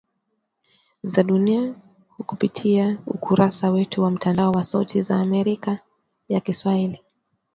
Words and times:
za 1.03 1.23
dunia 1.23 1.75
kupitia 2.25 2.97
ukurasa 3.07 3.71
wetu 3.71 4.03
wa 4.03 4.11
mtandao 4.11 4.51
wa 4.51 4.63
sauti 4.63 4.97
ya 4.97 5.05
Amerika 5.09 5.79
ya 6.29 6.39
kiswahili 6.39 7.01